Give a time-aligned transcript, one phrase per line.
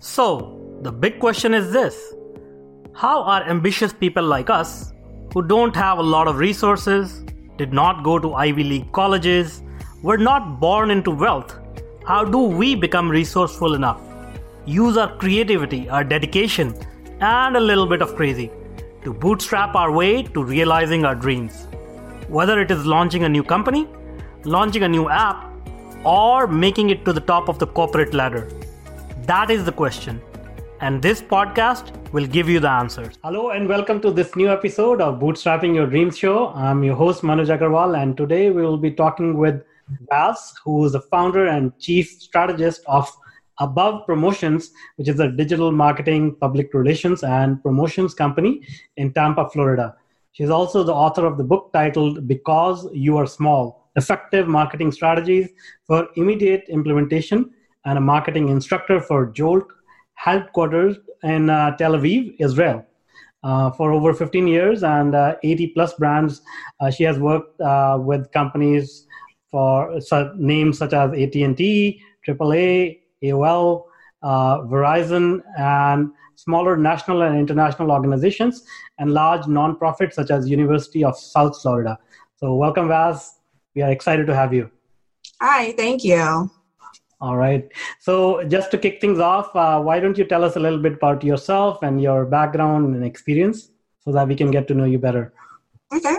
[0.00, 2.14] So, the big question is this
[2.94, 4.92] How are ambitious people like us,
[5.34, 7.24] who don't have a lot of resources,
[7.56, 9.62] did not go to Ivy League colleges,
[10.02, 11.58] were not born into wealth,
[12.06, 14.00] how do we become resourceful enough?
[14.66, 16.74] Use our creativity, our dedication,
[17.20, 18.50] and a little bit of crazy
[19.02, 21.66] to bootstrap our way to realizing our dreams.
[22.28, 23.88] Whether it is launching a new company,
[24.44, 25.52] launching a new app,
[26.04, 28.48] or making it to the top of the corporate ladder.
[29.28, 30.22] That is the question.
[30.80, 33.18] And this podcast will give you the answers.
[33.22, 36.48] Hello, and welcome to this new episode of Bootstrapping Your Dreams Show.
[36.54, 39.62] I'm your host, Manoj Agarwal, and today we will be talking with
[40.10, 43.06] Vaz, who is the founder and chief strategist of
[43.60, 48.62] Above Promotions, which is a digital marketing, public relations, and promotions company
[48.96, 49.94] in Tampa, Florida.
[50.32, 55.50] She's also the author of the book titled Because You Are Small Effective Marketing Strategies
[55.86, 57.50] for Immediate Implementation
[57.88, 59.66] and a marketing instructor for Jolt
[60.14, 62.84] headquarters in uh, Tel Aviv, Israel.
[63.42, 66.42] Uh, for over 15 years and uh, 80 plus brands,
[66.80, 69.06] uh, she has worked uh, with companies
[69.50, 70.00] for
[70.36, 73.84] names such as AT&T, AAA, AOL,
[74.22, 78.64] Verizon, and smaller national and international organizations,
[78.98, 81.98] and large nonprofits such as University of South Florida.
[82.36, 83.36] So, welcome, Vaz.
[83.74, 84.70] We are excited to have you.
[85.40, 86.50] Hi, thank you.
[87.20, 87.68] All right.
[87.98, 90.94] So, just to kick things off, uh, why don't you tell us a little bit
[90.94, 93.70] about yourself and your background and experience
[94.04, 95.32] so that we can get to know you better?
[95.92, 96.16] Okay.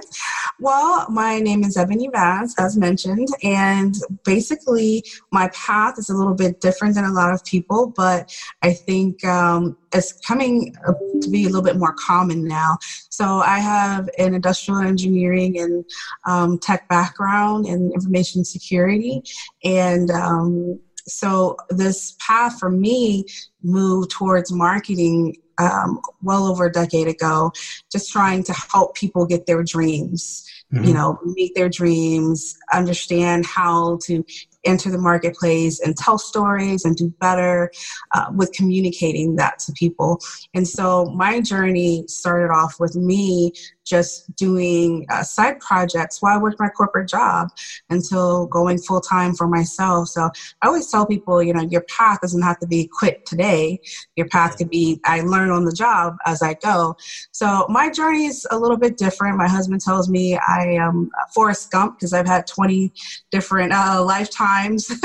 [0.59, 6.33] Well, my name is Ebony Vaz, as mentioned, and basically my path is a little
[6.33, 10.75] bit different than a lot of people, but I think um, it's coming
[11.21, 12.77] to be a little bit more common now.
[13.09, 15.85] So I have an industrial engineering and
[16.25, 19.21] um, tech background in information security,
[19.63, 23.25] and um, so this path for me
[23.63, 27.51] moved towards marketing um, well over a decade ago,
[27.91, 30.45] just trying to help people get their dreams.
[30.73, 30.85] Mm-hmm.
[30.85, 34.23] You know, meet their dreams, understand how to
[34.65, 37.71] enter the marketplace and tell stories and do better
[38.13, 40.19] uh, with communicating that to people.
[40.53, 43.51] And so my journey started off with me
[43.89, 47.49] just doing uh, side projects while I worked my corporate job
[47.89, 50.09] until going full time for myself.
[50.09, 50.29] So
[50.61, 53.79] I always tell people, you know, your path doesn't have to be quit today.
[54.15, 56.95] Your path could be I learn on the job as I go.
[57.31, 59.37] So my journey is a little bit different.
[59.37, 62.93] My husband tells me I am Forrest Gump because I've had 20
[63.31, 64.87] different uh, lifetimes.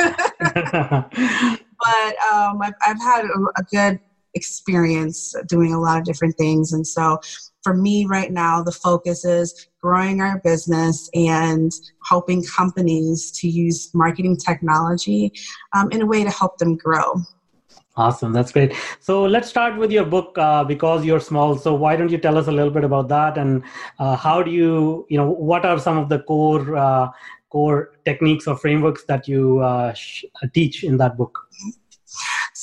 [1.84, 4.00] but um, I've, I've had a, a good
[4.34, 6.72] experience doing a lot of different things.
[6.72, 7.18] And so
[7.62, 11.72] for me right now, the focus is growing our business and
[12.08, 15.32] helping companies to use marketing technology
[15.74, 17.14] um, in a way to help them grow.
[17.96, 18.74] Awesome, that's great.
[18.98, 21.56] So let's start with your book uh, because you're small.
[21.56, 23.62] So why don't you tell us a little bit about that and
[24.00, 27.08] uh, how do you, you know, what are some of the core uh,
[27.50, 31.38] core techniques or frameworks that you uh, sh- teach in that book?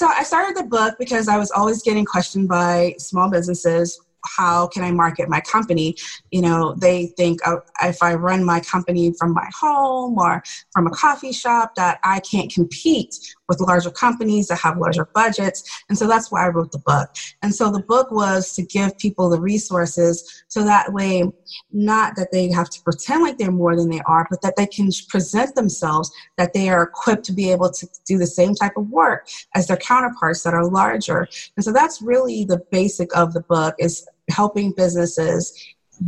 [0.02, 4.68] So I started the book because I was always getting questioned by small businesses how
[4.68, 5.96] can I market my company?
[6.32, 10.88] You know, they think oh, if I run my company from my home or from
[10.88, 13.16] a coffee shop that I can't compete
[13.52, 15.84] with larger companies that have larger budgets.
[15.90, 17.10] And so that's why I wrote the book.
[17.42, 21.30] And so the book was to give people the resources so that way,
[21.74, 24.68] not that they have to pretend like they're more than they are, but that they
[24.68, 28.78] can present themselves that they are equipped to be able to do the same type
[28.78, 31.28] of work as their counterparts that are larger.
[31.58, 35.54] And so that's really the basic of the book is helping businesses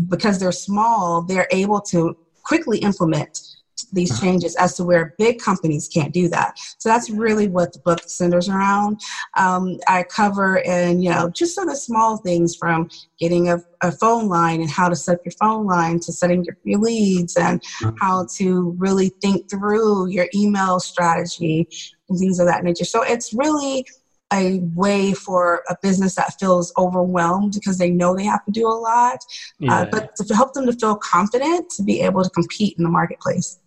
[0.08, 3.53] because they're small, they're able to quickly implement
[3.94, 4.22] these uh-huh.
[4.22, 6.58] changes as to where big companies can't do that.
[6.78, 9.00] So that's really what the book centers around.
[9.38, 12.90] Um, I cover and you know just sort of small things from
[13.20, 16.44] getting a, a, phone line and how to set up your phone line to setting
[16.44, 17.92] your, your leads and uh-huh.
[18.02, 21.68] how to really think through your email strategy
[22.10, 22.86] and things of that nature.
[22.86, 23.86] So it's really
[24.34, 28.68] a way for a business that feels overwhelmed because they know they have to do
[28.68, 29.18] a lot, uh,
[29.60, 29.76] yeah.
[29.76, 32.90] uh, but to help them to feel confident to be able to compete in the
[32.90, 33.60] marketplace.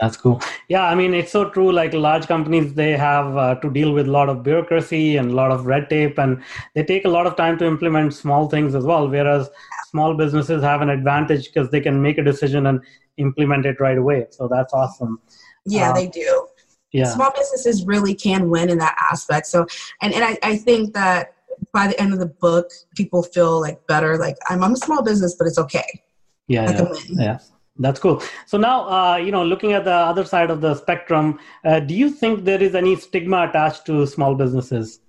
[0.00, 0.40] That's cool.
[0.68, 1.72] Yeah, I mean, it's so true.
[1.72, 5.34] Like large companies, they have uh, to deal with a lot of bureaucracy and a
[5.34, 6.42] lot of red tape, and
[6.74, 9.08] they take a lot of time to implement small things as well.
[9.08, 9.48] Whereas
[9.90, 12.80] small businesses have an advantage because they can make a decision and
[13.16, 14.26] implement it right away.
[14.30, 15.20] So that's awesome.
[15.64, 16.48] Yeah, uh, they do.
[16.92, 17.06] Yeah.
[17.06, 19.46] Small businesses really can win in that aspect.
[19.46, 19.66] So,
[20.02, 21.34] and, and I, I think that
[21.72, 24.18] by the end of the book, people feel like better.
[24.18, 26.02] Like I'm, I'm a small business, but it's okay.
[26.48, 26.70] Yeah.
[26.70, 26.94] yeah.
[27.08, 27.38] yeah.
[27.78, 28.22] That's cool.
[28.46, 31.94] So now, uh, you know, looking at the other side of the spectrum, uh, do
[31.94, 35.00] you think there is any stigma attached to small businesses?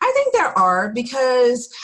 [0.00, 1.74] I think there are because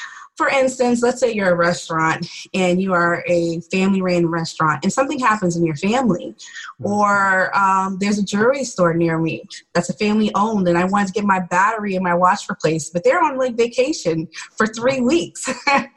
[0.40, 4.90] for instance, let's say you're a restaurant and you are a family ran restaurant and
[4.90, 6.86] something happens in your family, mm-hmm.
[6.86, 9.42] or um, there's a jewelry store near me
[9.74, 12.94] that's a family owned and I wanted to get my battery and my watch replaced,
[12.94, 15.46] but they're on like vacation for three weeks.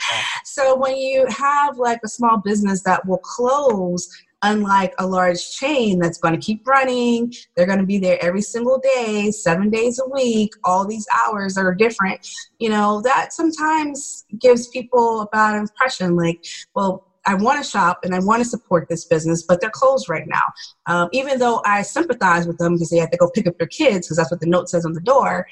[0.43, 4.09] so when you have like a small business that will close,
[4.43, 8.41] unlike a large chain that's going to keep running they're going to be there every
[8.41, 12.27] single day seven days a week all these hours are different
[12.59, 16.43] you know that sometimes gives people a bad impression like
[16.75, 20.09] well I want to shop and I want to support this business, but they're closed
[20.09, 20.41] right now.
[20.87, 23.67] Um, even though I sympathize with them because they have to go pick up their
[23.67, 25.47] kids because that's what the note says on the door.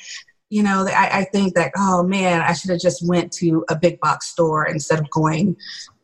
[0.50, 3.76] You know, I, I think that oh man, I should have just went to a
[3.78, 5.56] big box store instead of going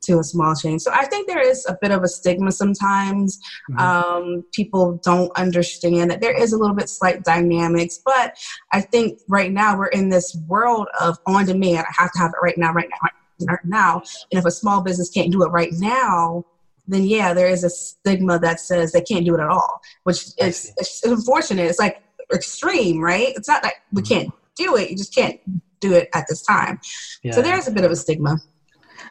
[0.07, 0.81] to a small change.
[0.81, 3.39] So I think there is a bit of a stigma sometimes.
[3.69, 3.79] Mm-hmm.
[3.79, 8.37] Um, people don't understand that there is a little bit slight dynamics, but
[8.71, 11.85] I think right now we're in this world of on demand.
[11.87, 13.09] I have to have it right now, right now,
[13.47, 14.01] right now.
[14.31, 16.45] And if a small business can't do it right now,
[16.87, 20.27] then yeah, there is a stigma that says they can't do it at all, which
[20.37, 21.63] is it's unfortunate.
[21.63, 22.01] It's like
[22.33, 23.33] extreme, right?
[23.35, 24.13] It's not like we mm-hmm.
[24.13, 25.39] can't do it; you just can't
[25.79, 26.79] do it at this time.
[27.23, 27.33] Yeah.
[27.33, 28.37] So there is a bit of a stigma.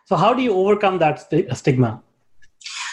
[0.05, 2.03] So, how do you overcome that st- stigma?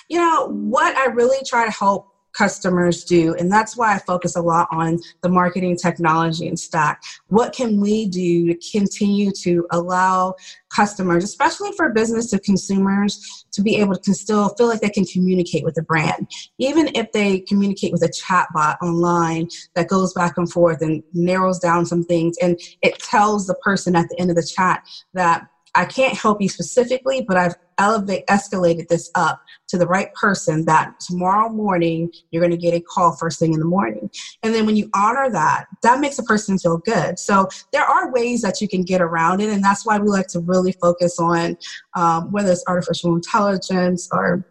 [0.10, 4.36] You know, what I really try to help customers do, and that's why I focus
[4.36, 7.02] a lot on the marketing technology and stack.
[7.28, 10.34] What can we do to continue to allow
[10.76, 15.06] customers, especially for business to consumers, to be able to still feel like they can
[15.06, 20.34] communicate with the brand, even if they communicate with a chatbot online that goes back
[20.38, 24.32] and forth and narrows down some things, and it tells the person at the end
[24.32, 29.42] of the chat that I can't help you specifically, but I've elevate escalated this up
[29.68, 33.54] to the right person that tomorrow morning you're going to get a call first thing
[33.54, 34.10] in the morning.
[34.44, 37.18] And then when you honor that, that makes a person feel good.
[37.18, 40.28] So there are ways that you can get around it, and that's why we like
[40.28, 41.58] to really focus on
[41.96, 44.46] um, whether it's artificial intelligence or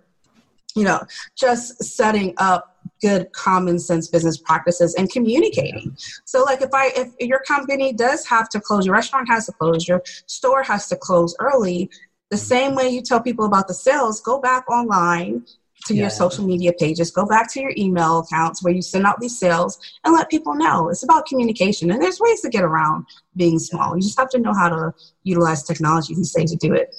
[0.74, 1.00] you know
[1.36, 2.71] just setting up
[3.02, 5.96] good common sense business practices and communicating.
[6.24, 9.52] So like if I if your company does have to close, your restaurant has to
[9.52, 11.90] close, your store has to close early,
[12.30, 12.44] the mm-hmm.
[12.44, 15.44] same way you tell people about the sales, go back online
[15.86, 16.02] to yeah.
[16.02, 19.38] your social media pages, go back to your email accounts where you send out these
[19.38, 20.88] sales and let people know.
[20.88, 21.90] It's about communication.
[21.90, 23.06] And there's ways to get around
[23.36, 23.96] being small.
[23.96, 24.94] You just have to know how to
[25.24, 26.94] utilize technology these days to do it.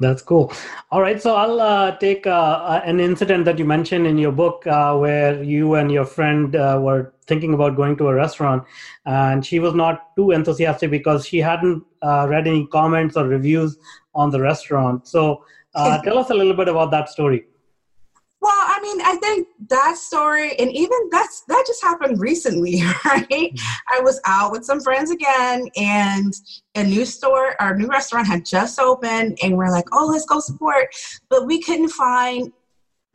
[0.00, 0.50] That's cool.
[0.90, 4.32] All right, so I'll uh, take uh, uh, an incident that you mentioned in your
[4.32, 8.64] book uh, where you and your friend uh, were thinking about going to a restaurant,
[9.04, 13.76] and she was not too enthusiastic because she hadn't uh, read any comments or reviews
[14.14, 15.06] on the restaurant.
[15.06, 15.44] So,
[15.76, 17.44] tell us a little bit about that story.
[18.80, 23.60] I mean, I think that story, and even that's that just happened recently, right?
[23.94, 26.32] I was out with some friends again, and
[26.74, 30.40] a new store, our new restaurant had just opened, and we're like, "Oh, let's go
[30.40, 30.88] support,"
[31.28, 32.52] but we couldn't find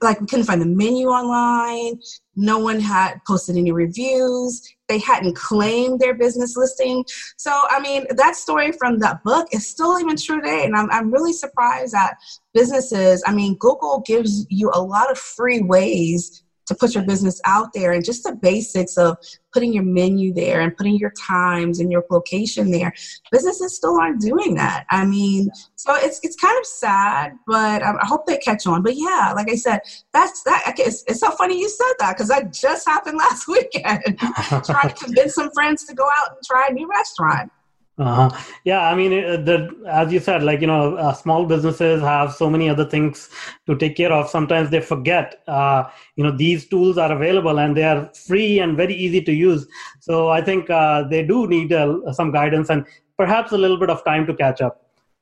[0.01, 1.99] like we couldn't find the menu online.
[2.35, 4.61] No one had posted any reviews.
[4.87, 7.03] They hadn't claimed their business listing.
[7.37, 10.65] So, I mean, that story from that book is still even true today.
[10.65, 12.15] And I'm, I'm really surprised that
[12.53, 17.39] businesses, I mean, Google gives you a lot of free ways to put your business
[17.45, 19.17] out there and just the basics of
[19.55, 22.93] putting your menu there and putting your times and your location there.
[23.31, 24.85] Businesses still aren't doing that.
[24.91, 28.83] I mean so it's it's kind of sad but i hope they catch on.
[28.83, 29.79] But yeah like i said
[30.11, 34.19] that's that it's, it's so funny you said that because that just happened last weekend.
[34.65, 37.49] Trying to convince some friends to go out and try a new restaurant
[37.97, 38.29] uh-huh.
[38.65, 42.49] Yeah, I mean, the as you said, like you know, uh, small businesses have so
[42.49, 43.29] many other things
[43.67, 44.29] to take care of.
[44.29, 45.41] Sometimes they forget.
[45.47, 45.85] Uh,
[46.17, 49.65] you know, these tools are available and they are free and very easy to use.
[50.01, 52.85] So I think uh, they do need uh, some guidance and
[53.17, 54.81] perhaps a little bit of time to catch up.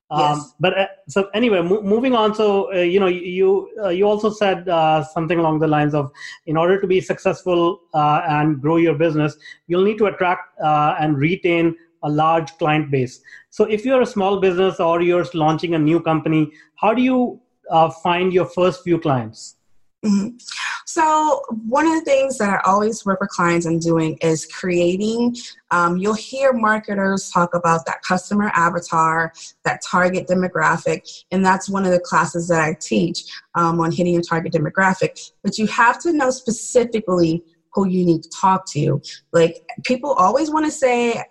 [0.10, 0.54] Um, yes.
[0.60, 2.34] But uh, so anyway, mo- moving on.
[2.34, 4.66] So uh, you know, you you also said
[5.14, 6.12] something along the lines of,
[6.48, 9.38] in order to be successful and grow your business,
[9.68, 13.22] you'll need to attract and retain a large client base.
[13.50, 17.42] So if you're a small business or you're launching a new company, how do you
[17.70, 19.56] uh, find your first few clients?
[20.06, 20.36] Mm-hmm.
[20.86, 25.36] So, one of the things that I always work with clients on doing is creating.
[25.72, 29.32] Um, you'll hear marketers talk about that customer avatar,
[29.64, 33.24] that target demographic, and that's one of the classes that I teach
[33.56, 35.32] um, on hitting your target demographic.
[35.42, 37.42] But you have to know specifically
[37.74, 39.02] who you need to talk to.
[39.32, 41.24] Like people always want to say,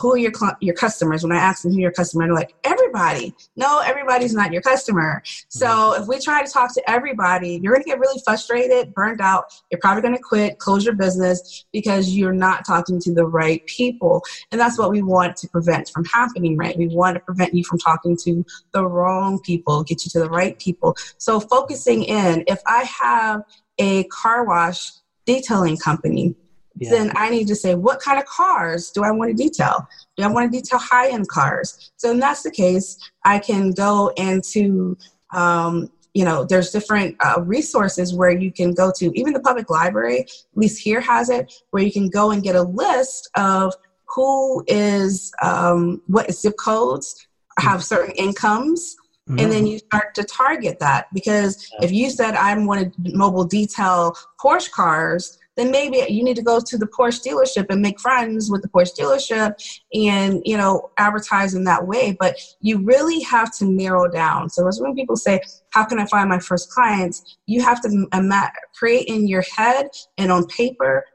[0.00, 1.22] who are your your customers?
[1.22, 3.32] When I ask them who your customer, they're like everybody.
[3.54, 5.22] No, everybody's not your customer.
[5.48, 6.02] So mm-hmm.
[6.02, 9.44] if we try to talk to everybody, you're going to get really frustrated, burned out.
[9.70, 13.64] You're probably going to quit, close your business because you're not talking to the right
[13.66, 16.56] people, and that's what we want to prevent from happening.
[16.56, 16.76] Right?
[16.76, 20.30] We want to prevent you from talking to the wrong people, get you to the
[20.30, 20.96] right people.
[21.18, 22.42] So focusing in.
[22.48, 23.42] If I have
[23.78, 24.90] a car wash
[25.26, 26.34] detailing company,
[26.76, 26.90] yeah.
[26.90, 29.86] then I need to say, what kind of cars do I want to detail?
[30.16, 31.92] Do I want to detail high end cars?
[31.96, 34.96] So, if that's the case, I can go into,
[35.32, 39.70] um, you know, there's different uh, resources where you can go to, even the public
[39.70, 43.74] library, at least here has it, where you can go and get a list of
[44.14, 47.26] who is, um, what zip codes
[47.58, 48.96] have certain incomes
[49.28, 49.38] Mm-hmm.
[49.38, 49.66] And then mm-hmm.
[49.68, 54.70] you start to target that because if you said I want to mobile detail Porsche
[54.70, 58.60] cars, then maybe you need to go to the Porsche dealership and make friends with
[58.60, 59.54] the Porsche dealership
[59.94, 62.14] and you know advertise in that way.
[62.18, 64.50] But you really have to narrow down.
[64.50, 65.40] So as when people say,
[65.70, 69.88] "How can I find my first clients?" You have to ima- create in your head
[70.18, 71.06] and on paper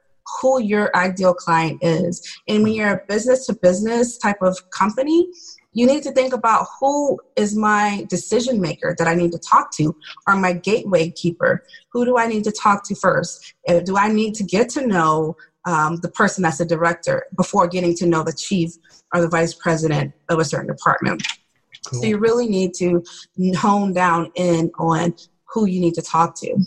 [0.41, 2.21] who your ideal client is.
[2.47, 5.27] And when you're a business to business type of company,
[5.79, 9.71] you need to think about who is my decision maker that I need to talk
[9.77, 9.95] to
[10.27, 11.63] or my gateway keeper.
[11.93, 13.53] Who do I need to talk to first?
[13.65, 17.65] Uh, do I need to get to know um, the person that's a director before
[17.69, 18.71] getting to know the chief
[19.13, 21.25] or the vice president of a certain department?
[21.87, 22.01] Cool.
[22.01, 23.01] So you really need to
[23.55, 26.57] hone down in on who you need to talk to.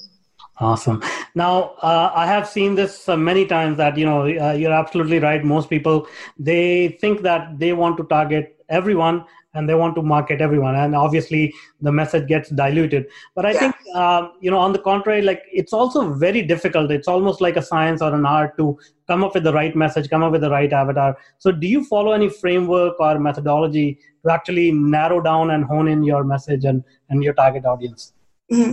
[0.58, 1.02] Awesome.
[1.34, 5.18] Now, uh, I have seen this uh, many times that, you know, uh, you're absolutely
[5.18, 5.44] right.
[5.44, 6.06] Most people,
[6.38, 9.24] they think that they want to target everyone
[9.54, 10.74] and they want to market everyone.
[10.74, 13.06] And obviously the message gets diluted.
[13.34, 13.58] But i yeah.
[13.60, 16.90] think um, you know on the contrary like it's also very difficult.
[16.90, 20.08] It's almost like a science or an art to come up with the right message
[20.08, 21.16] come up with the right avatar.
[21.38, 26.02] So do you follow any framework or methodology to actually narrow down and hone in
[26.02, 28.12] your message and, and your target audience?
[28.50, 28.72] Mm-hmm.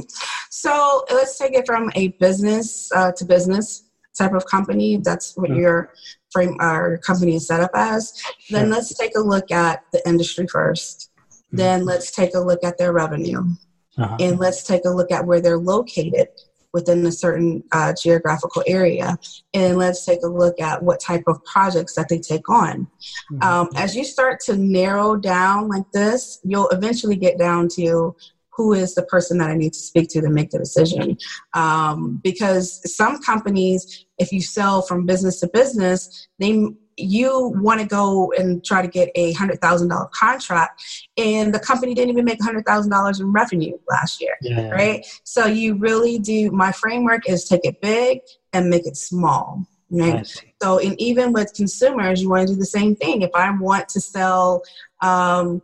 [0.49, 5.49] so let's take it from a business uh, to business type of company that's what
[5.49, 5.59] mm-hmm.
[5.59, 5.93] your
[6.31, 8.59] frame our company is set up as sure.
[8.59, 11.57] then let's take a look at the industry 1st mm-hmm.
[11.57, 13.43] then let's take a look at their revenue
[13.97, 14.17] uh-huh.
[14.19, 16.27] and let's take a look at where they're located
[16.71, 19.17] within a certain uh, geographical area
[19.55, 22.87] and let's take a look at what type of projects that they take on
[23.31, 23.43] mm-hmm.
[23.43, 28.15] um, as you start to narrow down like this you'll eventually get down to
[28.59, 31.17] who is the person that I need to speak to to make the decision.
[31.53, 37.87] Um, because some companies, if you sell from business to business, they you want to
[37.87, 40.83] go and try to get a hundred thousand dollar contract,
[41.15, 44.69] and the company didn't even make a hundred thousand dollars in revenue last year, yeah.
[44.71, 45.05] right?
[45.23, 46.51] So you really do.
[46.51, 48.19] My framework is take it big
[48.51, 49.63] and make it small.
[49.89, 50.27] Right.
[50.61, 53.21] So, and even with consumers, you want to do the same thing.
[53.21, 54.61] If I want to sell
[55.01, 55.61] um,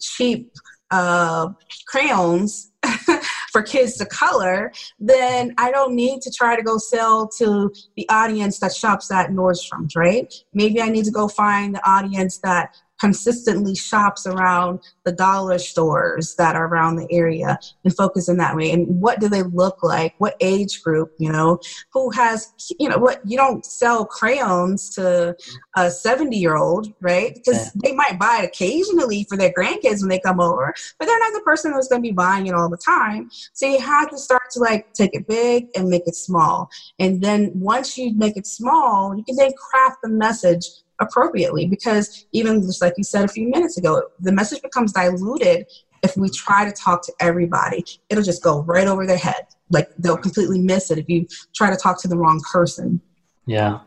[0.00, 0.50] cheap
[0.94, 1.52] uh,
[1.88, 2.70] crayons
[3.52, 8.08] for kids to color, then I don't need to try to go sell to the
[8.08, 10.32] audience that shops at Nordstrom's, right?
[10.52, 16.36] Maybe I need to go find the audience that consistently shops around the dollar stores
[16.36, 18.70] that are around the area and focus in that way.
[18.70, 20.14] And what do they look like?
[20.16, 21.58] What age group you know
[21.92, 25.36] who has you know what you don't sell crayons to
[25.76, 27.34] a 70 year old right?
[27.34, 27.80] Because yeah.
[27.84, 31.34] they might buy it occasionally for their grandkids when they come over but they're not
[31.34, 33.28] the person who's going to be buying it all the time.
[33.52, 36.70] So you have to start to like take it big and make it small.
[36.98, 40.64] And then once you make it small you can then craft the message
[41.00, 45.66] appropriately because even just like you said a few minutes ago the message becomes diluted
[46.02, 47.82] if we try to talk to everybody.
[48.10, 49.46] It'll just go right over their head.
[49.70, 53.00] Like they'll completely miss it if you try to talk to the wrong person.
[53.46, 53.78] Yeah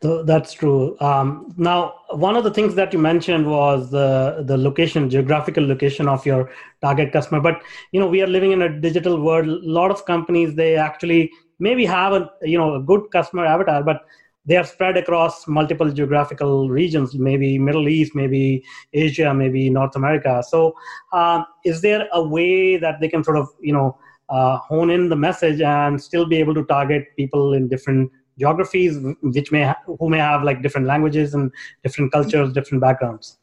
[0.00, 0.96] that's true.
[1.00, 6.08] Um, now one of the things that you mentioned was the the location geographical location
[6.08, 6.50] of your
[6.80, 7.40] target customer.
[7.40, 7.62] But
[7.92, 9.48] you know we are living in a digital world.
[9.48, 13.82] A lot of companies they actually maybe have a you know a good customer avatar
[13.82, 14.02] but
[14.48, 20.42] they are spread across multiple geographical regions maybe middle east maybe asia maybe north america.
[20.48, 20.74] So
[21.12, 25.08] uh, is there a way that they can sort of you know uh, hone in
[25.08, 29.82] the message and still be able to target people in different geographies which may ha-
[29.98, 31.52] who may have like different languages and
[31.82, 33.38] different cultures different backgrounds?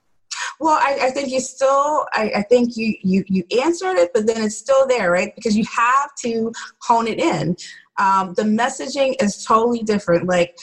[0.59, 4.25] Well I, I think you still I, I, think you, you you answered it but
[4.25, 5.33] then it's still there right?
[5.35, 7.55] Because you have to hone it in.
[7.97, 10.27] Um, the messaging is totally different.
[10.27, 10.57] Like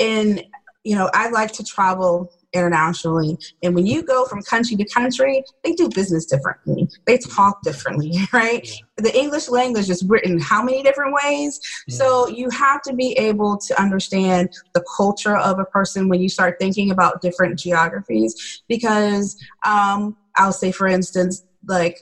[0.00, 0.42] in
[0.82, 3.38] you know i like to travel internationally.
[3.62, 6.88] And when you go from country to country, they do business differently.
[7.06, 8.66] They talk differently, right?
[8.66, 8.80] Yeah.
[8.98, 11.60] The English language is written how many different ways?
[11.86, 11.96] Yeah.
[11.96, 16.28] So you have to be able to understand the culture of a person when you
[16.28, 18.62] start thinking about different geographies.
[18.68, 21.98] Because um, I'll say, for instance, like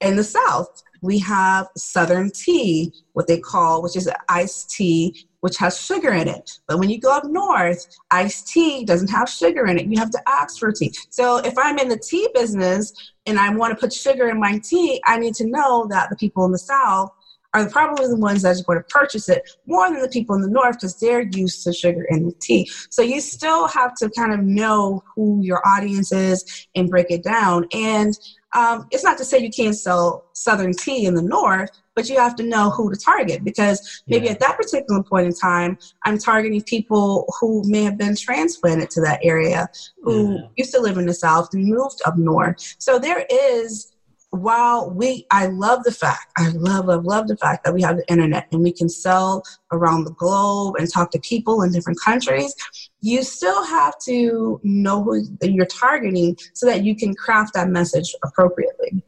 [0.00, 5.56] in the South, we have Southern tea, what they call, which is iced tea, which
[5.56, 6.58] has sugar in it.
[6.66, 9.86] But when you go up north, iced tea doesn't have sugar in it.
[9.86, 10.94] You have to ask for tea.
[11.08, 12.92] So if I'm in the tea business
[13.26, 16.16] and I want to put sugar in my tea, I need to know that the
[16.16, 17.10] people in the South
[17.52, 20.42] are probably the ones that are going to purchase it more than the people in
[20.42, 22.70] the north because they're used to sugar in the tea.
[22.90, 27.24] So you still have to kind of know who your audience is and break it
[27.24, 27.66] down.
[27.72, 28.16] And
[28.54, 32.18] um, it's not to say you can't sell Southern tea in the north, but you
[32.18, 34.32] have to know who to target because maybe yeah.
[34.32, 39.00] at that particular point in time, I'm targeting people who may have been transplanted to
[39.02, 39.68] that area,
[40.02, 40.46] who yeah.
[40.56, 42.76] used to live in the South and moved up north.
[42.78, 43.89] So there is
[44.30, 47.96] while we i love the fact i love love love the fact that we have
[47.96, 51.98] the internet and we can sell around the globe and talk to people in different
[52.00, 52.54] countries
[53.00, 58.14] you still have to know who you're targeting so that you can craft that message
[58.24, 59.02] appropriately.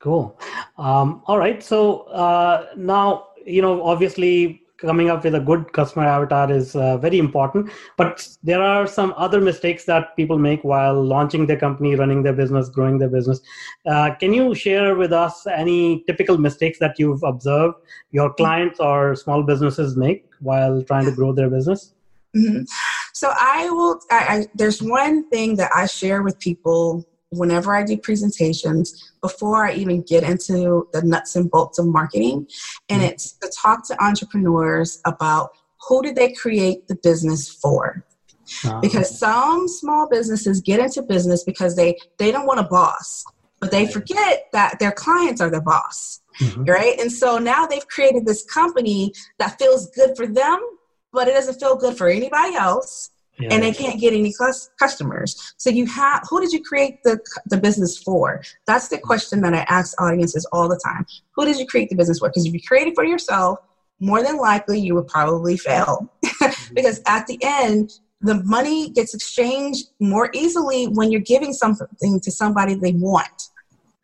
[0.00, 0.38] Cool.
[0.76, 1.62] Um, all right.
[1.62, 6.96] So uh, now you know obviously coming up with a good customer avatar is uh,
[6.98, 7.70] very important.
[7.96, 12.32] But there are some other mistakes that people make while launching their company running their
[12.32, 13.40] business growing their business.
[13.86, 17.76] Uh, can you share with us any typical mistakes that you've observed
[18.10, 21.94] your clients or small businesses make while trying to grow their business?
[22.36, 22.64] Mm-hmm.
[23.14, 27.84] so i will I, I, there's one thing that i share with people whenever I
[27.84, 32.46] do presentations, before I even get into the nuts and bolts of marketing,
[32.88, 33.10] and mm-hmm.
[33.10, 35.50] it's to talk to entrepreneurs about
[35.88, 38.04] who did they create the business for.
[38.64, 38.80] Uh-huh.
[38.80, 43.24] Because some small businesses get into business because they they don't want a boss,
[43.60, 46.64] but they forget that their clients are the boss, mm-hmm.
[46.64, 46.98] right?
[46.98, 50.60] And so now they've created this company that feels good for them,
[51.12, 53.48] but it doesn't feel good for anybody else yeah.
[53.50, 54.34] and they can't get any
[54.78, 55.54] customers.
[55.56, 58.42] So you have who did you create the the business for?
[58.66, 61.06] That's the question that I ask audiences all the time.
[61.32, 62.28] Who did you create the business for?
[62.28, 63.58] Because if you create it for yourself,
[64.00, 66.12] more than likely you would probably fail.
[66.74, 72.30] because at the end, the money gets exchanged more easily when you're giving something to
[72.30, 73.50] somebody they want.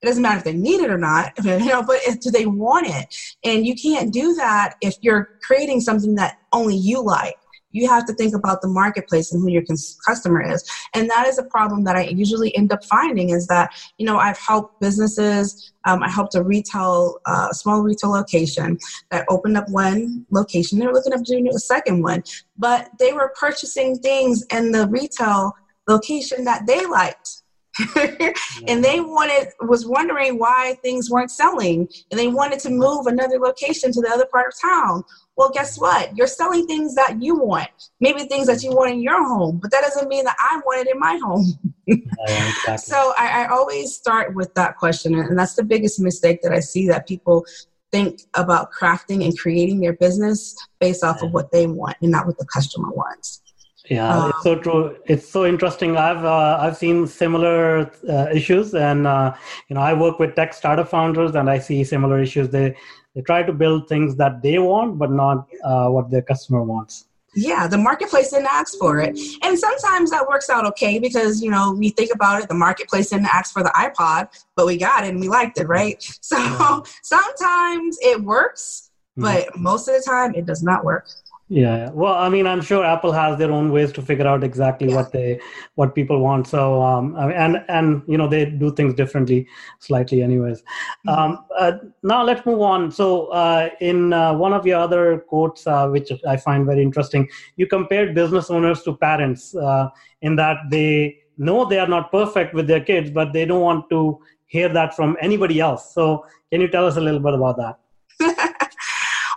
[0.03, 2.47] It doesn't matter if they need it or not, you know, but if, do they
[2.47, 3.17] want it?
[3.43, 7.37] And you can't do that if you're creating something that only you like
[7.75, 9.65] you have to think about the marketplace and who your
[10.07, 10.65] customer is.
[10.95, 14.19] And that is a problem that i usually end up finding is that you know
[14.19, 18.79] i've helped businesses um, i helped a retail uh, small retail location
[19.11, 22.23] that opened up one location they were looking up doing a second one.
[22.57, 25.53] But they were purchasing things in the retail
[25.89, 27.43] location that they liked.
[28.69, 31.89] And they wanted was wondering why things weren't selling.
[32.11, 35.03] And they wanted to move another location to the other part of town
[35.37, 37.69] well guess what you're selling things that you want
[38.01, 40.87] maybe things that you want in your home but that doesn't mean that i want
[40.87, 41.47] it in my home
[41.87, 42.77] yeah, exactly.
[42.79, 46.61] so I, I always start with that question and that's the biggest mistake that i
[46.61, 47.45] see that people
[47.93, 52.27] think about crafting and creating their business based off of what they want and not
[52.27, 53.43] what the customer wants
[53.91, 54.97] yeah, um, it's so true.
[55.05, 55.97] It's so interesting.
[55.99, 59.35] I've uh, I've seen similar uh, issues, and uh,
[59.69, 62.49] you know, I work with tech startup founders, and I see similar issues.
[62.49, 62.77] They
[63.15, 67.07] they try to build things that they want, but not uh, what their customer wants.
[67.37, 71.51] Yeah, the marketplace didn't ask for it, and sometimes that works out okay because you
[71.51, 75.05] know we think about it, the marketplace didn't ask for the iPod, but we got
[75.05, 76.01] it and we liked it, right?
[76.21, 76.81] So yeah.
[77.03, 79.63] sometimes it works, but mm-hmm.
[79.63, 81.09] most of the time it does not work.
[81.49, 84.89] Yeah, well, I mean, I'm sure Apple has their own ways to figure out exactly
[84.89, 84.97] yeah.
[84.97, 85.41] what they
[85.75, 86.47] what people want.
[86.47, 89.47] So, um, and and you know they do things differently,
[89.79, 90.63] slightly, anyways.
[90.63, 91.09] Mm-hmm.
[91.11, 92.91] Um, uh, now let's move on.
[92.91, 97.29] So, uh, in uh, one of your other quotes, uh, which I find very interesting,
[97.57, 99.91] you compared business owners to parents uh,
[100.23, 103.91] in that they know they are not perfect with their kids, but they don't want
[103.91, 105.93] to hear that from anybody else.
[105.93, 108.51] So, can you tell us a little bit about that?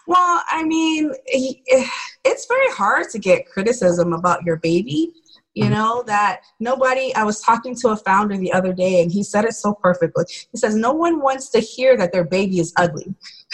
[0.07, 5.11] Well, I mean, it's very hard to get criticism about your baby.
[5.53, 5.73] You mm-hmm.
[5.73, 9.43] know, that nobody, I was talking to a founder the other day and he said
[9.43, 10.23] it so perfectly.
[10.51, 13.13] He says, No one wants to hear that their baby is ugly.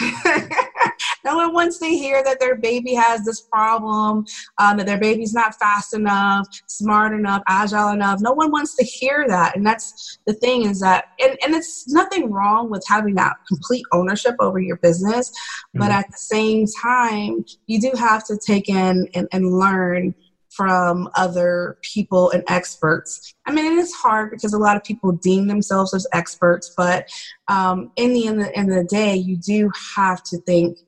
[1.24, 4.24] no one wants to hear that their baby has this problem,
[4.58, 8.20] um, that their baby's not fast enough, smart enough, agile enough.
[8.20, 9.56] No one wants to hear that.
[9.56, 13.84] And that's the thing is that, and, and it's nothing wrong with having that complete
[13.92, 15.30] ownership over your business.
[15.30, 15.80] Mm-hmm.
[15.80, 20.14] But at the same time, you do have to take in and, and learn
[20.50, 23.34] from other people and experts.
[23.44, 27.08] I mean, it is hard because a lot of people deem themselves as experts, but
[27.48, 30.78] um, in the end, the end of the day, you do have to think,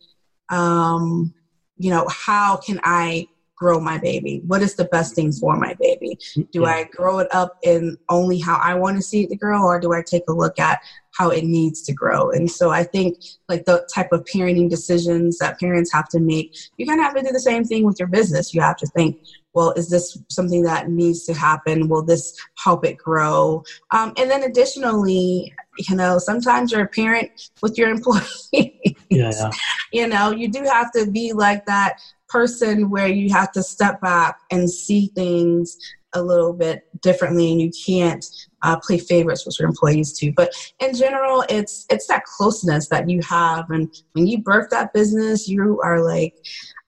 [0.48, 1.32] um,
[1.76, 4.42] you know, how can I grow my baby?
[4.46, 6.18] What is the best thing for my baby?
[6.52, 6.66] Do.
[6.66, 9.80] I grow it up in only how I want to see it to grow, or
[9.80, 10.78] do I take a look at
[11.16, 12.30] how it needs to grow?
[12.30, 13.16] And so I think
[13.48, 17.14] like the type of parenting decisions that parents have to make, you kind of have
[17.14, 18.52] to do the same thing with your business.
[18.52, 19.16] You have to think,
[19.54, 21.88] well, is this something that needs to happen?
[21.88, 23.64] Will this help it grow?
[23.90, 27.30] Um, and then additionally, you know, sometimes you're a parent
[27.62, 28.26] with your employees.
[28.52, 29.50] Yeah, yeah.
[29.92, 34.00] You know, you do have to be like that person where you have to step
[34.00, 35.76] back and see things
[36.12, 38.24] a little bit differently and you can't
[38.62, 40.32] uh, play favorites with your employees too.
[40.34, 44.94] But in general it's it's that closeness that you have and when you birth that
[44.94, 46.34] business you are like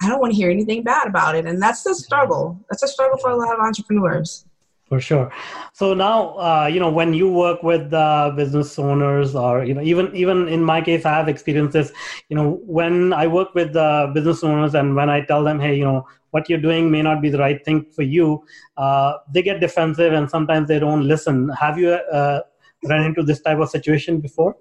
[0.01, 1.47] i don't want to hear anything bad about it.
[1.47, 2.59] And that's the struggle.
[2.71, 4.48] That's a struggle for a lot of entrepreneurs
[4.89, 5.31] for sure.
[5.73, 9.83] So now uh, you know when you work with uh, business owners or you know
[9.83, 11.93] even even in my case i have experiences
[12.29, 15.77] you know when i work with uh, business owners and when i tell them hey
[15.77, 18.43] you know what you're doing may not be the right thing for you
[18.77, 21.49] uh, they get defensive and sometimes they don't listen.
[21.51, 22.41] Have you uh,
[22.85, 24.57] run into this type of situation before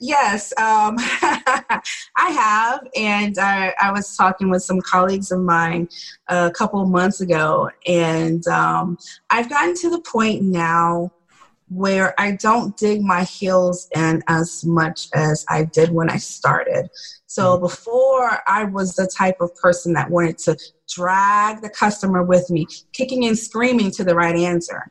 [0.00, 1.80] Yes, um, I
[2.16, 5.88] have, and I, I, was talking with some colleagues of mine
[6.28, 8.98] a couple months ago, and um,
[9.30, 11.12] I've gotten to the point now
[11.68, 16.88] where I don't dig my heels in as much as I did when I started.
[17.26, 17.62] So mm-hmm.
[17.62, 22.66] before, I was the type of person that wanted to drag the customer with me,
[22.92, 24.90] kicking and screaming to the right answer.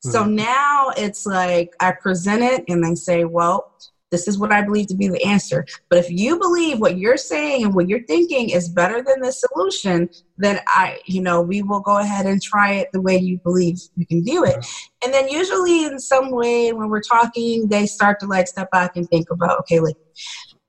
[0.00, 0.36] So mm-hmm.
[0.36, 3.72] now it's like I present it and they say, well,
[4.10, 5.64] this is what I believe to be the answer.
[5.88, 9.32] But if you believe what you're saying and what you're thinking is better than the
[9.32, 13.38] solution, then I, you know, we will go ahead and try it the way you
[13.38, 14.66] believe you can do it.
[15.04, 18.96] And then usually in some way when we're talking, they start to like step back
[18.96, 19.96] and think about, okay, like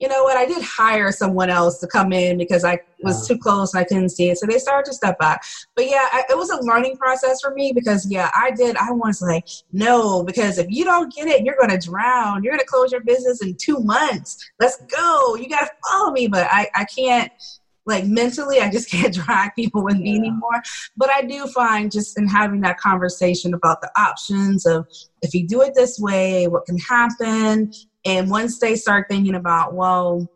[0.01, 3.37] you know what, I did hire someone else to come in because I was too
[3.37, 4.37] close and I couldn't see it.
[4.39, 5.43] So they started to step back.
[5.75, 8.75] But yeah, I, it was a learning process for me because yeah, I did.
[8.77, 12.43] I was like, no, because if you don't get it, you're going to drown.
[12.43, 14.43] You're going to close your business in two months.
[14.59, 15.35] Let's go.
[15.35, 16.27] You got to follow me.
[16.27, 17.31] But I, I can't
[17.87, 20.19] like mentally i just can't drag people with me yeah.
[20.19, 20.61] anymore
[20.95, 24.87] but i do find just in having that conversation about the options of
[25.23, 27.71] if you do it this way what can happen
[28.05, 30.29] and once they start thinking about, well,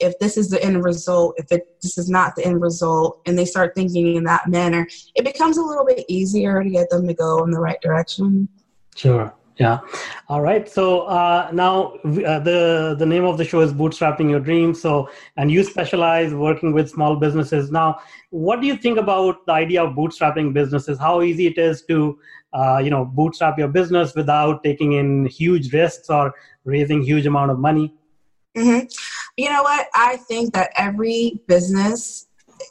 [0.00, 3.36] if this is the end result, if it this is not the end result, and
[3.36, 7.06] they start thinking in that manner, it becomes a little bit easier to get them
[7.06, 8.48] to go in the right direction.
[8.94, 9.34] Sure.
[9.58, 9.80] Yeah.
[10.28, 10.68] All right.
[10.68, 14.80] So uh, now uh, the the name of the show is Bootstrapping Your Dreams.
[14.80, 17.72] So and you specialize working with small businesses.
[17.72, 17.98] Now,
[18.30, 20.96] what do you think about the idea of bootstrapping businesses?
[20.96, 22.20] How easy it is to
[22.52, 26.34] uh, you know bootstrap your business without taking in huge risks or
[26.64, 27.94] raising huge amount of money?
[28.56, 28.86] Mm-hmm.
[29.36, 29.86] You know what?
[29.94, 32.26] I think that every business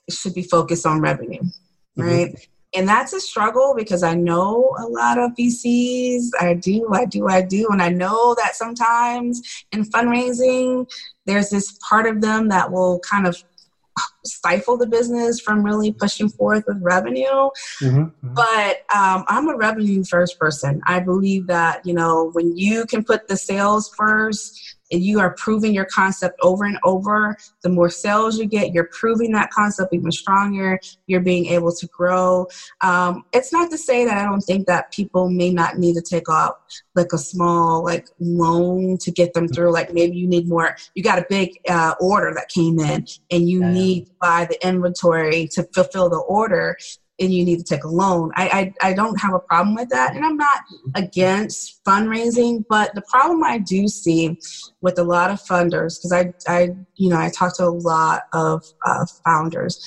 [0.09, 2.01] should be focused on revenue, mm-hmm.
[2.01, 2.27] right?
[2.29, 2.51] Mm-hmm.
[2.75, 6.25] And that's a struggle because I know a lot of VCs.
[6.39, 7.69] I do, I do, I do.
[7.71, 10.87] And I know that sometimes in fundraising,
[11.25, 13.41] there's this part of them that will kind of
[14.25, 17.49] stifle the business from really pushing forth with revenue.
[17.81, 18.33] Mm-hmm, mm-hmm.
[18.33, 20.81] But um, I'm a revenue first person.
[20.85, 25.33] I believe that, you know, when you can put the sales first, and you are
[25.35, 29.93] proving your concept over and over, the more sales you get, you're proving that concept
[29.93, 30.79] even stronger.
[31.07, 32.47] You're being able to grow.
[32.81, 36.01] Um, it's not to say that I don't think that people may not need to
[36.01, 36.53] take off
[36.95, 39.71] like a small like loan to get them through.
[39.71, 40.75] Like maybe you need more.
[40.95, 43.71] You got a big uh, order that came in, and you yeah.
[43.71, 46.77] need to buy the inventory to fulfill the order
[47.19, 48.31] and you need to take a loan.
[48.35, 50.15] I, I, I don't have a problem with that.
[50.15, 50.61] And I'm not
[50.95, 54.37] against fundraising, but the problem I do see
[54.81, 58.23] with a lot of funders, because I, I, you know, I talk to a lot
[58.33, 59.77] of uh, founders,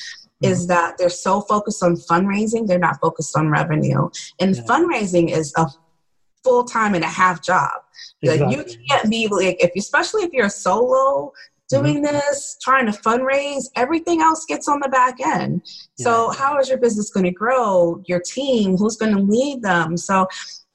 [0.42, 0.52] mm-hmm.
[0.52, 4.08] is that they're so focused on fundraising, they're not focused on revenue.
[4.40, 4.62] And yeah.
[4.62, 5.66] fundraising is a
[6.42, 7.70] full time and a half job.
[8.22, 8.56] Exactly.
[8.56, 11.32] Like you can't be like if especially if you're a solo
[11.70, 12.14] doing mm-hmm.
[12.14, 15.62] this, trying to fundraise, everything else gets on the back end.
[15.96, 16.04] Yeah.
[16.04, 18.02] So, how is your business going to grow?
[18.06, 19.96] Your team, who's going to lead them?
[19.96, 20.26] So,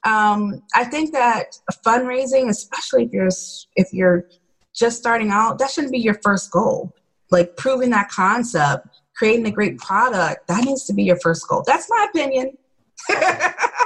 [0.04, 3.28] um, I think that fundraising, especially if you're
[3.76, 4.28] if you're
[4.74, 6.94] just starting out, that shouldn't be your first goal.
[7.30, 11.64] Like proving that concept, creating a great product, that needs to be your first goal.
[11.66, 12.56] That's my opinion.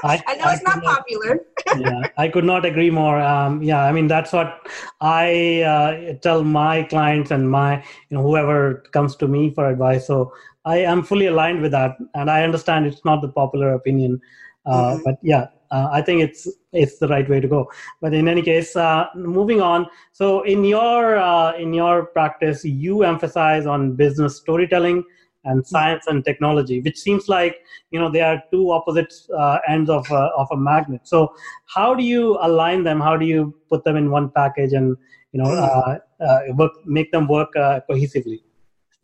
[0.03, 1.41] I, I, know I it's not, popular.
[1.79, 3.21] yeah, I could not agree more.
[3.21, 4.67] Um, yeah, I mean that's what
[5.01, 7.77] I uh, tell my clients and my
[8.09, 10.07] you know whoever comes to me for advice.
[10.07, 10.33] So
[10.65, 14.21] I am fully aligned with that, and I understand it's not the popular opinion,
[14.67, 15.03] uh, mm-hmm.
[15.05, 17.71] but yeah, uh, I think it's it's the right way to go.
[18.01, 19.87] But in any case, uh, moving on.
[20.13, 25.05] So in your uh, in your practice, you emphasize on business storytelling
[25.45, 25.69] and mm-hmm.
[25.69, 27.57] science and technology, which seems like
[27.91, 31.03] you know they are two opposite uh, ends of uh, of a magnet.
[31.05, 31.35] So
[31.67, 33.01] how do you align them?
[33.01, 34.97] How do you put them in one package and
[35.33, 36.25] you know mm-hmm.
[36.25, 38.41] uh, work, make them work cohesively?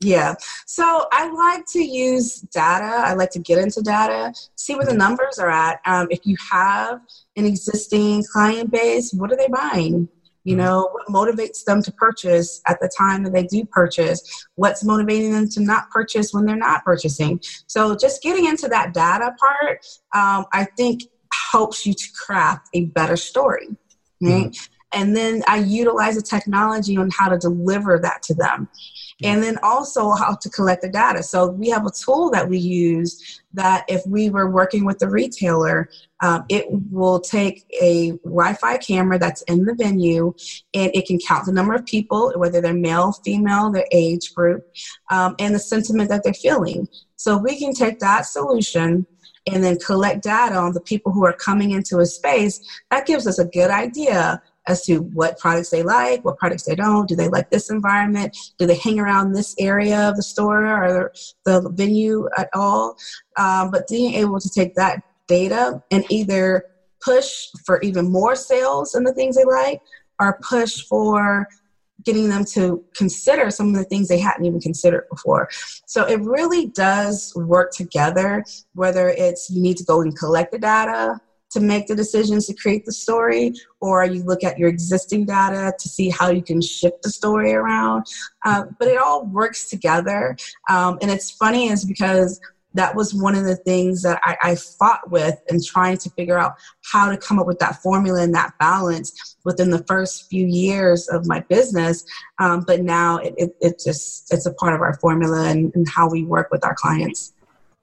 [0.00, 0.34] Yeah.
[0.66, 2.84] So I like to use data.
[2.84, 4.98] I like to get into data, see where the mm-hmm.
[4.98, 5.80] numbers are at.
[5.86, 7.00] Um, if you have
[7.36, 10.08] an existing client base, what are they buying?
[10.46, 10.64] You mm-hmm.
[10.64, 14.22] know, what motivates them to purchase at the time that they do purchase?
[14.54, 17.40] What's motivating them to not purchase when they're not purchasing?
[17.66, 21.02] So just getting into that data part, um, I think
[21.50, 23.66] helps you to craft a better story.
[24.22, 24.46] Right?
[24.46, 24.72] Mm-hmm.
[24.92, 28.68] And then I utilize the technology on how to deliver that to them
[29.22, 31.22] and then also how to collect the data.
[31.22, 35.08] So we have a tool that we use that if we were working with the
[35.08, 35.88] retailer,
[36.22, 40.34] um, it will take a Wi-Fi camera that's in the venue,
[40.74, 44.66] and it can count the number of people, whether they're male, female, their age group,
[45.10, 46.86] um, and the sentiment that they're feeling.
[47.16, 49.06] So we can take that solution
[49.46, 52.60] and then collect data on the people who are coming into a space.
[52.90, 56.74] That gives us a good idea as to what products they like, what products they
[56.74, 57.08] don't.
[57.08, 58.36] Do they like this environment?
[58.58, 61.12] Do they hang around this area of the store or
[61.44, 62.96] the venue at all?
[63.36, 66.64] Um, but being able to take that data and either
[67.00, 69.80] push for even more sales in the things they like
[70.18, 71.46] or push for
[72.04, 75.48] getting them to consider some of the things they hadn't even considered before.
[75.86, 80.58] So it really does work together, whether it's you need to go and collect the
[80.58, 81.20] data
[81.56, 85.72] to make the decisions to create the story, or you look at your existing data
[85.78, 88.04] to see how you can shift the story around.
[88.44, 90.36] Uh, but it all works together.
[90.68, 92.38] Um, and it's funny is because
[92.74, 96.38] that was one of the things that I, I, fought with and trying to figure
[96.38, 96.56] out
[96.92, 101.08] how to come up with that formula and that balance within the first few years
[101.08, 102.04] of my business.
[102.38, 105.88] Um, but now it, it, it, just it's a part of our formula and, and,
[105.88, 107.32] how we work with our clients.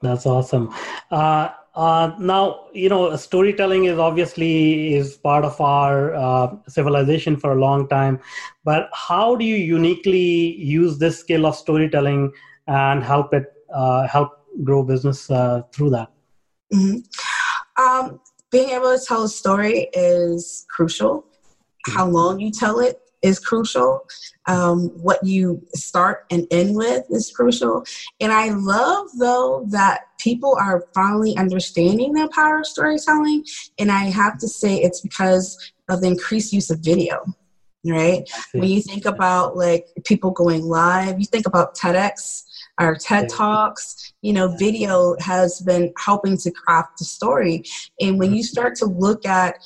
[0.02, 0.72] That's awesome.
[1.10, 7.54] Uh, uh, now, you know, storytelling is obviously is part of our uh, civilization for
[7.54, 8.20] a long time.
[8.64, 12.32] But how do you uniquely use this skill of storytelling
[12.68, 16.12] and help it uh, help grow business uh, through that?
[16.72, 17.84] Mm-hmm.
[17.84, 18.20] Um,
[18.52, 21.26] being able to tell a story is crucial.
[21.88, 22.16] How mm-hmm.
[22.16, 24.06] long you tell it is crucial.
[24.46, 27.86] Um, what you start and end with is crucial.
[28.20, 33.46] And I love, though, that people are finally understanding the power of storytelling.
[33.80, 37.26] And I have to say, it's because of the increased use of video.
[37.86, 38.30] Right?
[38.54, 42.44] When you think about like people going live, you think about TEDx
[42.80, 47.64] our TED Talks, you know, video has been helping to craft the story.
[48.00, 49.58] And when you start to look at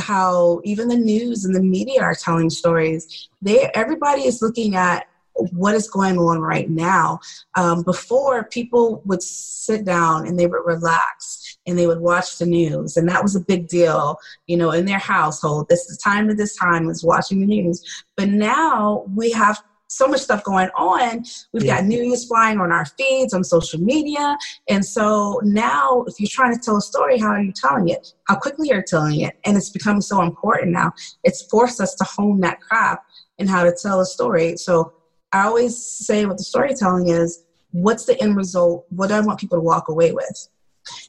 [0.00, 3.28] how even the news and the media are telling stories.
[3.42, 7.20] They everybody is looking at what is going on right now.
[7.56, 12.46] Um, before, people would sit down and they would relax and they would watch the
[12.46, 15.68] news, and that was a big deal, you know, in their household.
[15.68, 18.04] This is time to this time is watching the news.
[18.16, 19.62] But now we have
[19.96, 21.24] so much stuff going on.
[21.52, 21.76] We've yeah.
[21.76, 24.36] got news flying on our feeds on social media.
[24.68, 28.12] And so now, if you're trying to tell a story, how are you telling it?
[28.28, 29.38] How quickly you're telling it?
[29.44, 30.92] And it's become so important now.
[31.22, 33.02] It's forced us to hone that craft
[33.38, 34.56] and how to tell a story.
[34.56, 34.92] So
[35.32, 38.86] I always say what the storytelling is what's the end result?
[38.90, 40.48] What do I want people to walk away with?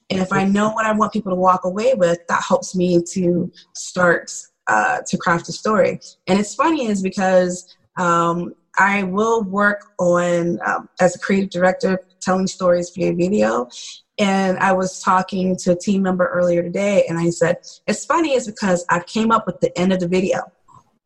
[0.10, 3.02] And if I know what I want people to walk away with, that helps me
[3.12, 4.32] to start
[4.68, 6.00] uh, to craft a story.
[6.28, 12.00] And it's funny is because um, I will work on um, as a creative director
[12.22, 13.70] telling stories via video.
[14.18, 17.58] And I was talking to a team member earlier today, and I said,
[17.88, 20.42] It's funny, is because I came up with the end of the video.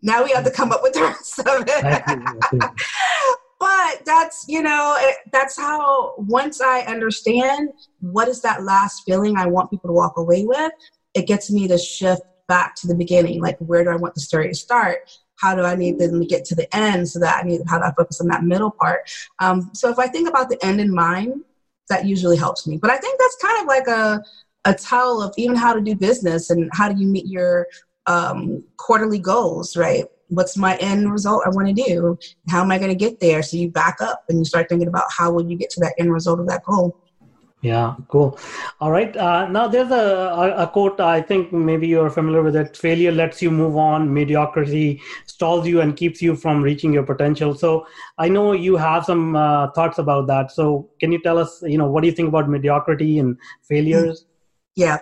[0.01, 2.62] Now we have to come up with the rest of it.
[3.60, 4.97] but that's, you know,
[5.32, 10.17] that's how once I understand what is that last feeling I want people to walk
[10.17, 10.71] away with,
[11.15, 13.41] it gets me to shift back to the beginning.
[13.41, 15.10] Like, where do I want the story to start?
[15.39, 17.80] How do I need them to get to the end so that I need how
[17.80, 19.10] do I focus on that middle part.
[19.39, 21.43] Um, so if I think about the end in mind,
[21.89, 22.78] that usually helps me.
[22.78, 24.23] But I think that's kind of like a
[24.65, 27.67] a tell of even how to do business and how do you meet your
[28.08, 30.06] um, quarterly goals, right?
[30.28, 32.17] What's my end result I want to do?
[32.49, 33.41] How am I going to get there?
[33.41, 35.95] So you back up and you start thinking about how will you get to that
[35.97, 36.97] end result of that goal.
[37.62, 38.39] Yeah, cool.
[38.80, 39.15] All right.
[39.17, 43.41] Uh, now there's a, a, quote, I think maybe you're familiar with it failure lets
[43.41, 47.54] you move on, mediocrity stalls you and keeps you from reaching your potential.
[47.54, 47.86] So
[48.17, 50.52] I know you have some uh, thoughts about that.
[50.52, 54.26] So can you tell us, you know, what do you think about mediocrity and failures?
[54.76, 55.00] Yeah.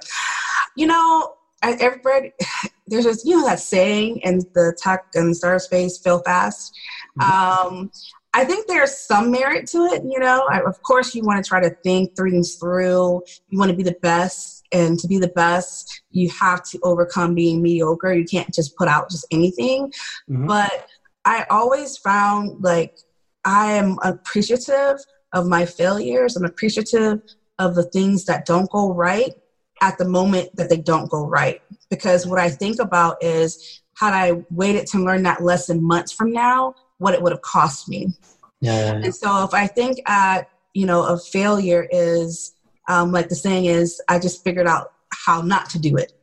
[0.76, 2.32] You know, everybody,
[2.88, 6.76] there's just, you know, that saying in the tech and startup space, fail fast.
[7.20, 7.78] Mm-hmm.
[7.78, 7.92] Um,
[8.34, 10.04] I think there's some merit to it.
[10.04, 13.22] You know, I, of course, you want to try to think things through.
[13.50, 17.36] You want to be the best, and to be the best, you have to overcome
[17.36, 18.14] being mediocre.
[18.14, 19.92] You can't just put out just anything.
[20.30, 20.48] Mm-hmm.
[20.48, 20.88] But
[21.26, 22.98] I always found like
[23.46, 25.00] I am appreciative
[25.34, 26.36] of my failures.
[26.36, 27.22] I'm appreciative
[27.60, 29.34] of the things that don't go right
[29.82, 31.62] at the moment that they don't go right.
[31.90, 36.32] Because what I think about is had I waited to learn that lesson months from
[36.32, 38.14] now, what it would have cost me.
[38.60, 38.94] Yeah.
[38.94, 42.56] And so if I think at, you know, a failure is
[42.88, 46.14] um, like the saying is, I just figured out how not to do it,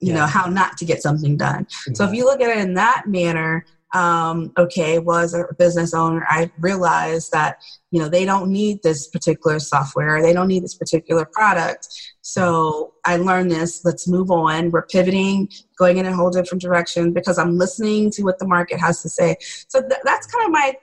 [0.00, 0.20] you yeah.
[0.20, 1.64] know, how not to get something done.
[1.64, 1.94] Mm-hmm.
[1.94, 5.94] So if you look at it in that manner, um, okay, well, as a business
[5.94, 10.62] owner, I realized that, you know, they don't need this particular software, they don't need
[10.62, 11.88] this particular product.
[12.20, 14.70] So I learned this, let's move on.
[14.70, 18.78] We're pivoting, going in a whole different direction because I'm listening to what the market
[18.78, 19.36] has to say.
[19.68, 20.74] So th- that's kind of my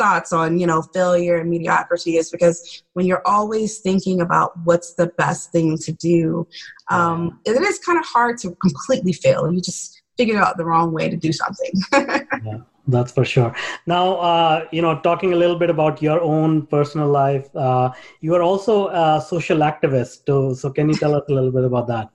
[0.00, 4.94] thoughts on you know failure and mediocrity is because when you're always thinking about what's
[4.94, 6.48] the best thing to do
[6.88, 10.92] um, it is kind of hard to completely fail you just figured out the wrong
[10.92, 11.72] way to do something
[12.44, 13.54] yeah, that's for sure.
[13.86, 18.34] Now uh, you know talking a little bit about your own personal life uh, you
[18.34, 21.86] are also a social activist so, so can you tell us a little bit about
[21.88, 22.10] that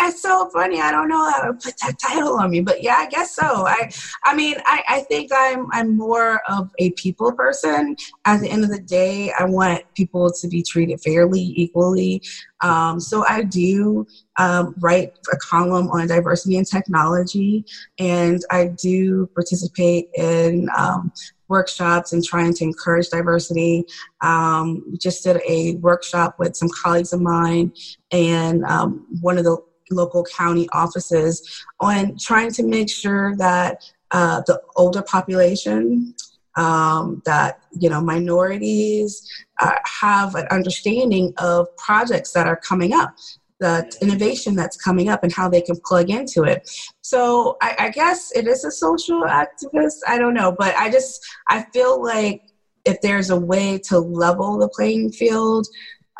[0.00, 0.80] it's so funny.
[0.80, 3.66] I don't know how to put that title on me, but yeah, I guess so.
[3.66, 3.90] I,
[4.24, 7.96] I mean, I, I think I'm, I'm more of a people person.
[8.24, 12.22] At the end of the day, I want people to be treated fairly, equally.
[12.62, 14.06] Um, so I do
[14.38, 17.64] um, write a column on diversity and technology,
[17.98, 21.12] and I do participate in um,
[21.48, 23.84] workshops and trying to encourage diversity.
[24.20, 27.72] Um, just did a workshop with some colleagues of mine
[28.10, 29.58] and um, one of the
[29.90, 36.14] local county offices on trying to make sure that uh, the older population
[36.56, 39.28] um, that you know minorities
[39.60, 43.14] uh, have an understanding of projects that are coming up
[43.60, 46.68] the innovation that's coming up and how they can plug into it.
[47.02, 49.98] So I, I, guess it is a social activist.
[50.08, 52.42] I don't know, but I just I feel like
[52.84, 55.66] if there's a way to level the playing field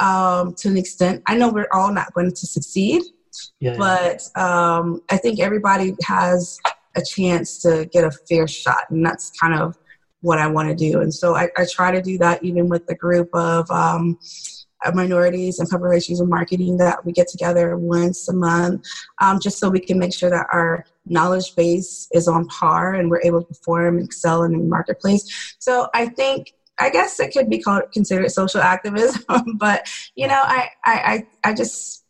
[0.00, 3.02] um, to an extent, I know we're all not going to succeed,
[3.60, 6.58] yeah, but um, I think everybody has
[6.96, 9.76] a chance to get a fair shot, and that's kind of
[10.20, 11.00] what I want to do.
[11.00, 14.18] And so I, I, try to do that even with the group of um,
[14.92, 18.84] minorities and public relations and marketing that we get together once a month
[19.20, 23.10] um, just so we can make sure that our knowledge base is on par and
[23.10, 25.56] we're able to perform and excel in the marketplace.
[25.58, 29.22] So i think i guess it could be called considered social activism
[29.58, 32.04] but you know i i i, I just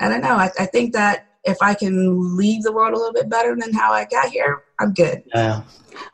[0.00, 0.36] i don't know.
[0.36, 3.72] I, I think that if I can leave the world a little bit better than
[3.72, 5.22] how I got here, I'm good.
[5.34, 5.62] Yeah.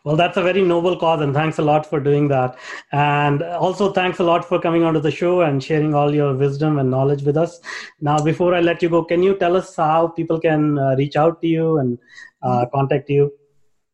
[0.05, 2.57] Well, that's a very noble cause, and thanks a lot for doing that.
[2.92, 6.79] And also, thanks a lot for coming onto the show and sharing all your wisdom
[6.79, 7.61] and knowledge with us.
[8.01, 11.16] Now, before I let you go, can you tell us how people can uh, reach
[11.16, 11.98] out to you and
[12.42, 13.33] uh, contact you?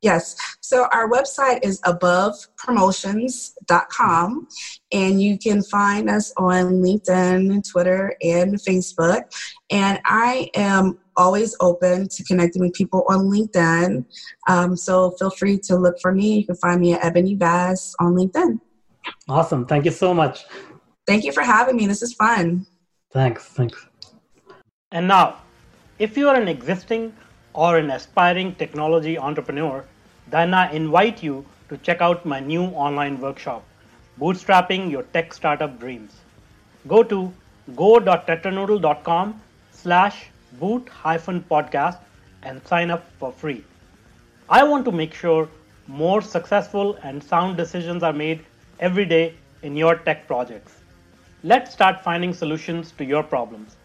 [0.00, 0.36] Yes.
[0.60, 4.46] So our website is abovepromotions.com
[4.92, 9.22] and you can find us on LinkedIn, Twitter, and Facebook.
[9.70, 14.04] And I am always open to connecting with people on LinkedIn.
[14.48, 16.38] Um, so feel free to look for me.
[16.38, 18.60] You can find me at Ebony Vaz on LinkedIn.
[19.28, 19.66] Awesome.
[19.66, 20.44] Thank you so much.
[21.06, 21.86] Thank you for having me.
[21.86, 22.66] This is fun.
[23.12, 23.44] Thanks.
[23.44, 23.86] Thanks.
[24.92, 25.38] And now,
[25.98, 27.12] if you are an existing
[27.64, 29.84] or an aspiring technology entrepreneur,
[30.30, 33.64] then I invite you to check out my new online workshop,
[34.20, 36.12] Bootstrapping Your Tech Startup Dreams.
[36.86, 37.32] Go to
[37.74, 39.40] go.tetranoodle.com
[39.72, 40.26] slash
[40.60, 41.98] boot hyphen podcast
[42.44, 43.64] and sign up for free.
[44.48, 45.48] I want to make sure
[45.88, 48.44] more successful and sound decisions are made
[48.78, 50.76] every day in your tech projects.
[51.42, 53.76] Let's start finding solutions to your problems.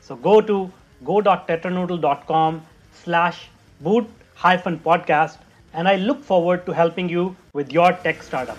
[0.00, 0.70] So go to
[1.04, 2.64] go.tetranoodle.com
[3.06, 3.48] slash
[3.80, 4.06] boot
[4.44, 5.38] hyphen podcast
[5.72, 8.58] and I look forward to helping you with your tech startup.